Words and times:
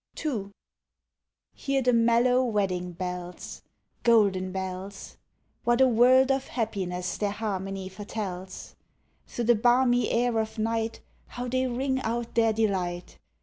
II. 0.25 0.49
Hear 1.53 1.83
the 1.83 1.93
mellow 1.93 2.43
wedding 2.43 2.91
bells, 2.91 3.61
Golden 4.01 4.51
bells! 4.51 5.17
What 5.63 5.79
a 5.79 5.85
world 5.87 6.31
of 6.31 6.47
happiness 6.47 7.19
their 7.19 7.29
harmony 7.29 7.87
foretells! 7.87 8.75
Through 9.27 9.45
the 9.45 9.53
balmy 9.53 10.09
air 10.09 10.39
of 10.39 10.57
night 10.57 11.01
How 11.27 11.47
they 11.47 11.67
ring 11.67 12.01
out 12.01 12.33
their 12.33 12.51
delight! 12.51 13.19